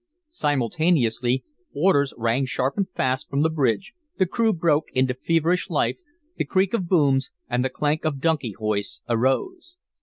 Simultaneously, 0.31 1.43
orders 1.75 2.11
rang 2.17 2.43
sharp 2.47 2.75
and 2.75 2.89
fast 2.89 3.29
from 3.29 3.43
the 3.43 3.51
bridge, 3.51 3.93
the 4.17 4.25
crew 4.25 4.51
broke 4.51 4.85
into 4.95 5.13
feverish 5.13 5.69
life, 5.69 5.99
the 6.37 6.43
creak 6.43 6.73
of 6.73 6.89
booms 6.89 7.29
and 7.47 7.63
the 7.63 7.69
clank 7.69 8.03
of 8.03 8.19
donkey 8.19 8.53
hoists 8.57 9.03
arose. 9.07 9.77